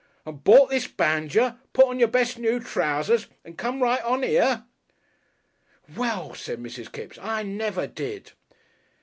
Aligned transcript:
"And 0.25 0.43
bort 0.43 0.71
this 0.71 0.87
banjer, 0.87 1.57
put 1.73 1.85
on 1.85 1.99
your 1.99 2.07
best 2.07 2.39
noo 2.39 2.59
trousers 2.59 3.27
and 3.45 3.55
come 3.55 3.83
right 3.83 4.01
on 4.03 4.23
'ere?" 4.23 4.63
"Well," 5.95 6.33
said 6.33 6.57
Mrs. 6.57 6.91
Kipps, 6.91 7.19
"I 7.21 7.43
never 7.43 7.85
did." 7.85 8.31